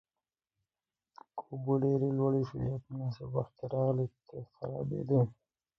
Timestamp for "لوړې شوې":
2.17-2.65